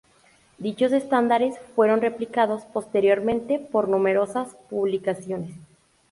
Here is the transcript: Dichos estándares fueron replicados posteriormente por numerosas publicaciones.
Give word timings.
Dichos 0.57 0.93
estándares 0.93 1.59
fueron 1.75 2.01
replicados 2.01 2.63
posteriormente 2.65 3.59
por 3.59 3.87
numerosas 3.87 4.57
publicaciones. 4.67 5.53